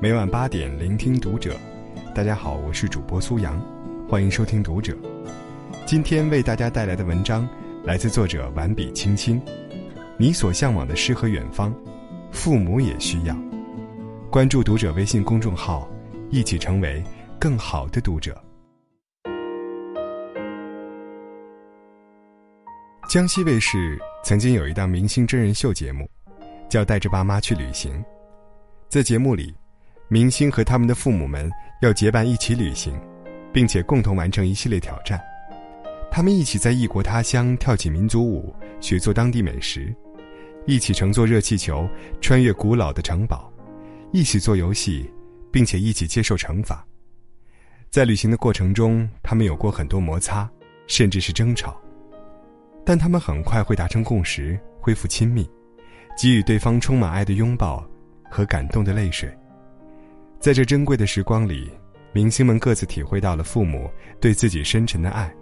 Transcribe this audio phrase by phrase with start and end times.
[0.00, 1.58] 每晚八点聆听读者。
[2.14, 3.60] 大家好，我是主播苏阳，
[4.08, 4.96] 欢迎收听读者。
[5.84, 7.48] 今天为大家带来的文章
[7.82, 9.42] 来自作者婉笔青青。
[10.16, 11.74] 你所向往的诗和远方，
[12.30, 13.36] 父母也需要。
[14.30, 15.88] 关注读者微信公众号，
[16.30, 17.02] 一起成为
[17.36, 18.40] 更好的读者。
[23.10, 26.08] 江西卫视曾经有一档明星真人秀节目，
[26.68, 27.92] 叫《带着爸妈去旅行》。
[28.88, 29.52] 在节目里，
[30.08, 31.50] 明星和他们的父母们
[31.82, 32.98] 要结伴一起旅行，
[33.52, 35.20] 并且共同完成一系列挑战。
[36.10, 39.94] 他们一起在异国他乡跳起民族舞，学做当地美食；
[40.66, 41.86] 一起乘坐热气球
[42.20, 43.52] 穿越古老的城堡；
[44.10, 45.10] 一起做游戏，
[45.52, 46.82] 并且一起接受惩罚。
[47.90, 50.48] 在旅行的过程中，他们有过很多摩擦，
[50.86, 51.78] 甚至是争吵，
[52.84, 55.46] 但他们很快会达成共识，恢复亲密，
[56.16, 57.86] 给予对方充满爱的拥抱。
[58.30, 59.34] 和感动的泪水，
[60.40, 61.70] 在这珍贵的时光里，
[62.12, 65.34] 明星们各自体会到了父母对自己深沉的爱，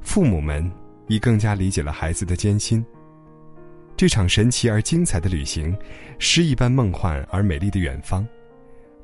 [0.00, 0.70] 父母们
[1.08, 2.84] 亦更加理解了孩子的艰辛。
[3.96, 5.76] 这场神奇而精彩的旅行，
[6.18, 8.26] 诗一般梦幻而美丽的远方，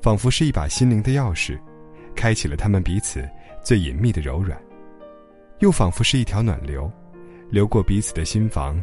[0.01, 1.59] 仿佛是一把心灵的钥匙，
[2.15, 3.27] 开启了他们彼此
[3.61, 4.59] 最隐秘的柔软，
[5.59, 6.91] 又仿佛是一条暖流，
[7.51, 8.81] 流过彼此的心房，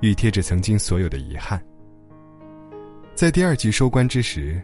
[0.00, 1.64] 熨贴着曾经所有的遗憾。
[3.14, 4.60] 在第二集收官之时，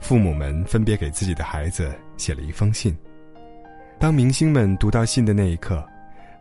[0.00, 2.96] 父母们分别给自己的孩子写了一封信。
[3.98, 5.84] 当明星们读到信的那一刻，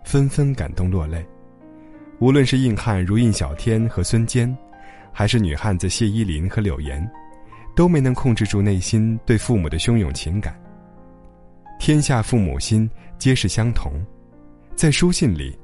[0.04, 1.26] 纷纷感动落泪。
[2.20, 4.56] 无论是硬汉如印小天和孙坚，
[5.12, 7.10] 还是女汉子谢依霖和柳岩，
[7.76, 10.58] 都没能控制住内心对父母的汹涌情感。
[11.80, 13.94] 天下父母心，皆是相同。
[14.76, 15.58] 在书信里，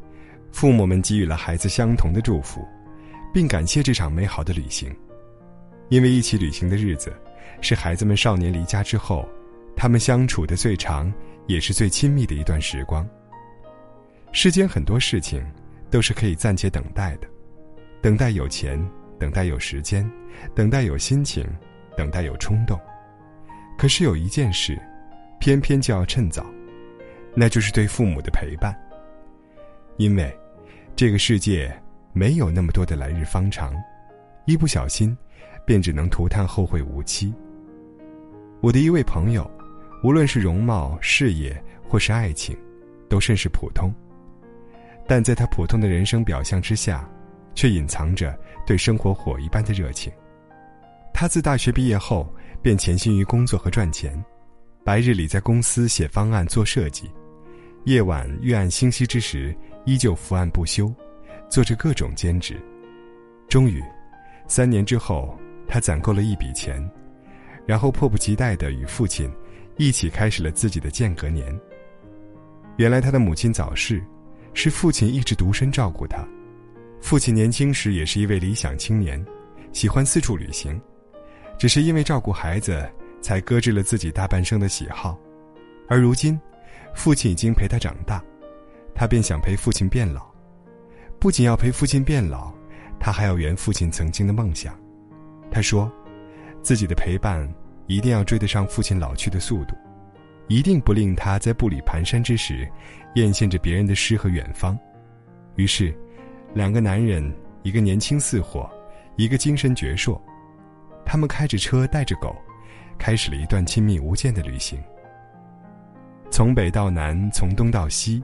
[0.51, 2.65] 父母们给予了孩子相同的祝福，
[3.33, 4.93] 并感谢这场美好的旅行。
[5.89, 7.13] 因为一起旅行的日子，
[7.59, 9.27] 是孩子们少年离家之后，
[9.75, 11.11] 他们相处的最长，
[11.47, 13.07] 也是最亲密的一段时光。
[14.31, 15.43] 世间很多事情，
[15.89, 17.27] 都是可以暂且等待的，
[18.01, 18.81] 等待有钱，
[19.19, 20.09] 等待有时间，
[20.55, 21.45] 等待有心情，
[21.97, 22.79] 等待有冲动。
[23.77, 24.81] 可是有一件事，
[25.39, 26.45] 偏偏就要趁早，
[27.35, 28.73] 那就是对父母的陪伴。
[29.97, 30.33] 因为，
[30.95, 31.71] 这个世界
[32.13, 33.75] 没有那么多的来日方长，
[34.45, 35.15] 一不小心。
[35.65, 37.33] 便只能涂炭后会无期。
[38.61, 39.49] 我的一位朋友，
[40.03, 42.55] 无论是容貌、事业或是爱情，
[43.09, 43.93] 都甚是普通。
[45.07, 47.09] 但在他普通的人生表象之下，
[47.55, 50.11] 却隐藏着对生活火一般的热情。
[51.13, 54.23] 他自大学毕业后，便潜心于工作和赚钱，
[54.83, 57.09] 白日里在公司写方案做设计，
[57.85, 59.55] 夜晚月暗星稀之时，
[59.85, 60.93] 依旧伏案不休，
[61.49, 62.61] 做着各种兼职。
[63.49, 63.83] 终于，
[64.47, 65.37] 三年之后。
[65.71, 66.85] 他攒够了一笔钱，
[67.65, 69.31] 然后迫不及待的与父亲
[69.77, 71.57] 一起开始了自己的间隔年。
[72.75, 74.03] 原来他的母亲早逝，
[74.53, 76.27] 是父亲一直独身照顾他。
[76.99, 79.25] 父亲年轻时也是一位理想青年，
[79.71, 80.79] 喜欢四处旅行，
[81.57, 82.85] 只是因为照顾孩子，
[83.21, 85.17] 才搁置了自己大半生的喜好。
[85.87, 86.37] 而如今，
[86.93, 88.21] 父亲已经陪他长大，
[88.93, 90.29] 他便想陪父亲变老。
[91.17, 92.51] 不仅要陪父亲变老，
[92.99, 94.77] 他还要圆父亲曾经的梦想。
[95.51, 95.91] 他说
[96.63, 97.47] ：“自己的陪伴
[97.85, 99.75] 一定要追得上父亲老去的速度，
[100.47, 102.67] 一定不令他在步履蹒跚之时，
[103.15, 104.77] 艳羡着别人的诗和远方。”
[105.55, 105.93] 于是，
[106.53, 107.29] 两个男人，
[107.63, 108.69] 一个年轻似火，
[109.17, 110.17] 一个精神矍铄，
[111.05, 112.33] 他们开着车，带着狗，
[112.97, 114.81] 开始了一段亲密无间的旅行。
[116.29, 118.23] 从北到南，从东到西，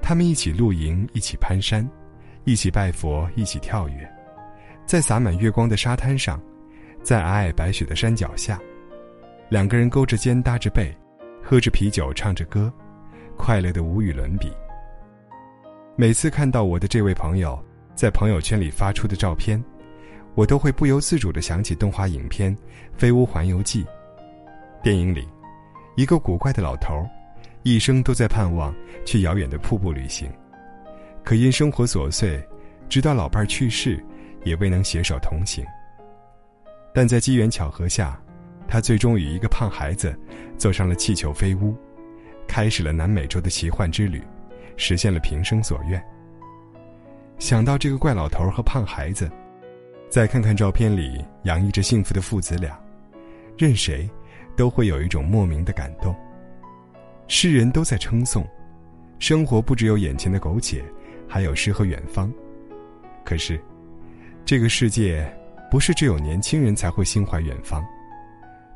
[0.00, 1.86] 他们一起露营，一起攀山，
[2.44, 4.10] 一起拜佛，一起跳跃，
[4.86, 6.40] 在洒满月光的沙滩上。
[7.04, 8.58] 在皑皑白雪的山脚下，
[9.50, 10.90] 两个人勾着肩搭着背，
[11.42, 12.72] 喝着啤酒唱着歌，
[13.36, 14.50] 快乐的无与伦比。
[15.96, 17.62] 每次看到我的这位朋友
[17.94, 19.62] 在朋友圈里发出的照片，
[20.34, 22.56] 我都会不由自主的想起动画影片
[22.96, 23.84] 《飞屋环游记》。
[24.82, 25.28] 电影里，
[25.96, 27.06] 一个古怪的老头，
[27.64, 28.74] 一生都在盼望
[29.04, 30.26] 去遥远的瀑布旅行，
[31.22, 32.42] 可因生活琐碎，
[32.88, 34.02] 直到老伴去世，
[34.42, 35.62] 也未能携手同行。
[36.94, 38.16] 但在机缘巧合下，
[38.68, 40.16] 他最终与一个胖孩子
[40.56, 41.74] 坐上了气球飞屋，
[42.46, 44.22] 开始了南美洲的奇幻之旅，
[44.76, 46.00] 实现了平生所愿。
[47.40, 49.28] 想到这个怪老头和胖孩子，
[50.08, 52.78] 再看看照片里洋溢着幸福的父子俩，
[53.58, 54.08] 任谁
[54.56, 56.14] 都会有一种莫名的感动。
[57.26, 58.46] 世人都在称颂，
[59.18, 60.84] 生活不只有眼前的苟且，
[61.26, 62.32] 还有诗和远方。
[63.24, 63.60] 可是，
[64.44, 65.28] 这个世界。
[65.74, 67.84] 不是只有年轻人才会心怀远方，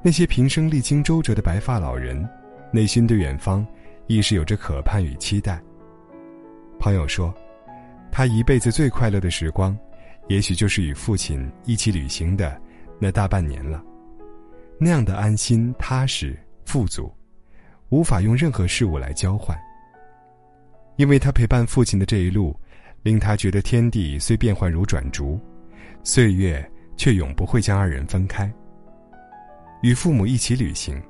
[0.02, 2.28] 那些平生历经周折的白发老人，
[2.72, 3.64] 内心对远方
[4.08, 5.62] 亦是有着渴盼与期待。
[6.80, 7.32] 朋友说，
[8.10, 9.78] 他一辈子最快乐的时光，
[10.26, 12.60] 也许就是与父亲一起旅行的
[12.98, 13.80] 那大半年了。
[14.76, 17.08] 那样的安心、踏实、富足，
[17.90, 19.56] 无法用任何事物来交换。
[20.96, 22.58] 因为他陪伴父亲的这一路，
[23.04, 25.38] 令他觉得天地虽变幻如转烛，
[26.02, 26.68] 岁月
[26.98, 28.52] 却永不会将二人分开。
[29.80, 31.00] 与父母一起旅行，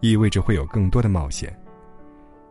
[0.00, 1.54] 意味着会有更多的冒险，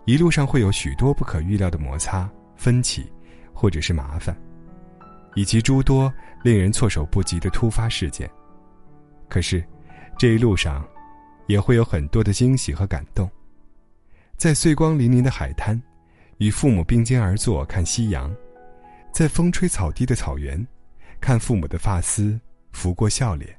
[0.03, 3.09] 一路上会有许多不可预料的摩擦、分歧，
[3.53, 4.35] 或者是麻烦，
[5.33, 6.13] 以及诸多
[6.43, 8.29] 令人措手不及的突发事件。
[9.29, 9.63] 可是，
[10.17, 10.85] 这一路上，
[11.47, 13.27] 也会有很多的惊喜和感动。
[14.35, 15.81] 在碎光粼粼的海滩，
[16.39, 18.29] 与父母并肩而坐看夕阳；
[19.13, 20.67] 在风吹草低的草原，
[21.21, 22.37] 看父母的发丝
[22.75, 23.49] 拂过笑脸。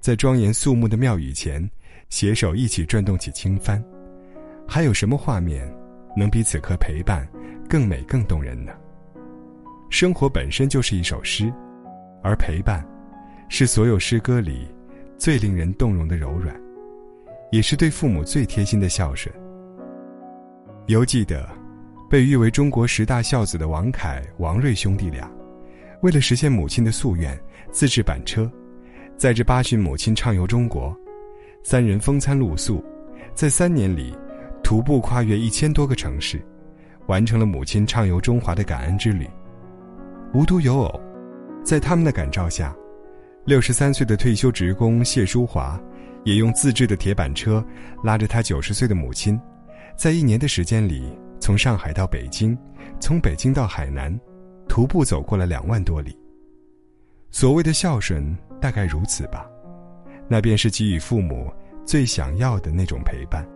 [0.00, 1.68] 在庄严肃穆的庙宇前，
[2.08, 3.82] 携手一起转动起轻帆，
[4.66, 5.70] 还有什么画面，
[6.16, 7.28] 能比此刻陪伴
[7.68, 8.72] 更美更动人呢？
[9.90, 11.52] 生活本身就是一首诗，
[12.22, 12.84] 而陪伴，
[13.48, 14.66] 是所有诗歌里
[15.16, 16.58] 最令人动容的柔软，
[17.52, 19.32] 也是对父母最贴心的孝顺。
[20.86, 21.48] 犹记得，
[22.10, 25.30] 被誉为中国十大孝子的王凯、王瑞兄弟俩，
[26.02, 27.38] 为了实现母亲的夙愿，
[27.70, 28.50] 自制板车。
[29.16, 30.94] 载着八旬母亲畅游中国，
[31.62, 32.84] 三人风餐露宿，
[33.32, 34.12] 在三年里，
[34.62, 36.44] 徒步跨越一千多个城市，
[37.06, 39.28] 完成了母亲畅游中华的感恩之旅。
[40.32, 41.00] 无独有偶，
[41.62, 42.74] 在他们的感召下，
[43.44, 45.80] 六十三岁的退休职工谢淑华，
[46.24, 47.64] 也用自制的铁板车，
[48.02, 49.40] 拉着他九十岁的母亲，
[49.96, 52.58] 在一年的时间里，从上海到北京，
[52.98, 54.12] 从北京到海南，
[54.74, 56.18] 徒步走过了两万多里。
[57.30, 58.36] 所谓的孝顺。
[58.60, 59.46] 大概如此吧，
[60.26, 61.52] 那便是给予父母
[61.84, 63.46] 最想要的那种陪伴。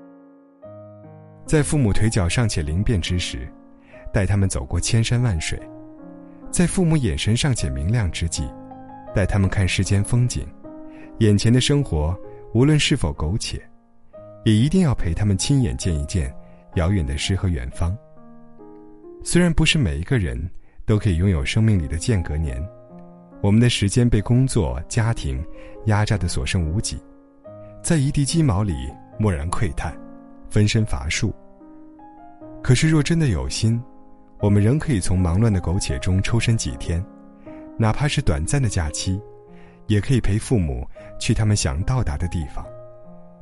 [1.47, 3.51] 在父母腿脚尚且灵便之时，
[4.13, 5.59] 带他们走过千山万水；
[6.51, 8.47] 在父母眼神尚且明亮之际，
[9.15, 10.47] 带他们看世间风景。
[11.21, 12.15] 眼前的生活，
[12.53, 13.59] 无论是否苟且，
[14.45, 16.31] 也一定要陪他们亲眼见一见
[16.75, 17.97] 遥远的诗和远方。
[19.25, 20.39] 虽然不是每一个人
[20.89, 22.67] 都可以拥有生命里的间隔年。
[23.43, 25.45] 我们的时间被工作、家庭
[25.85, 26.99] 压榨的所剩无几，
[27.83, 28.73] 在一地鸡毛里
[29.21, 29.95] 蓦然喟叹，
[30.49, 31.33] 分身乏术。
[32.63, 33.81] 可是若真的有心，
[34.41, 37.05] 我们仍可以从忙乱的苟且中抽身几天，
[37.77, 39.21] 哪怕是短暂的假期，
[39.89, 40.89] 也可以陪父母
[41.21, 42.65] 去他们想到达的地方，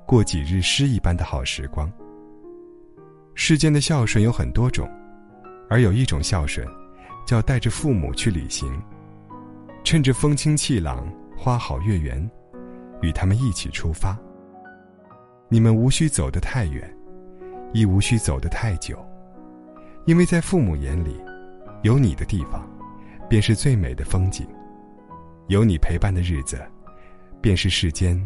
[0.05, 1.91] 过几日诗一般的好时光。
[3.37, 4.91] 世间的孝顺有很多种，
[5.71, 6.67] 而有一种孝顺，
[7.27, 8.81] 叫带着父母去旅行。
[9.85, 11.07] 趁着风清气朗、
[11.37, 12.29] 花好月圆，
[13.03, 14.17] 与他们一起出发。
[15.49, 16.97] 你们无需走得太远，
[17.73, 18.99] 亦无需走得太久，
[20.07, 21.21] 因为在父母眼里，
[21.83, 22.69] 有你的地方，
[23.29, 24.45] 便是最美的风景；
[25.47, 26.61] 有你陪伴的日子，
[27.41, 28.21] 便是世间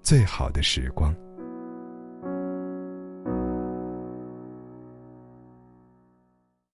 [0.00, 1.12] 最好的时光。